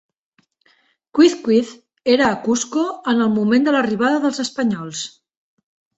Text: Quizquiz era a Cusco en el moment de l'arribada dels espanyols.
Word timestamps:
Quizquiz 1.17 1.69
era 2.15 2.25
a 2.29 2.39
Cusco 2.47 2.85
en 3.15 3.21
el 3.27 3.31
moment 3.37 3.69
de 3.69 3.77
l'arribada 3.77 4.19
dels 4.25 4.41
espanyols. 4.45 5.05